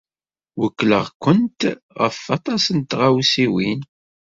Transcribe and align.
Wekkleɣ-kent 0.59 1.59
ɣef 2.01 2.17
waṭas 2.27 2.63
n 2.77 2.79
tɣawsiwin. 2.89 3.81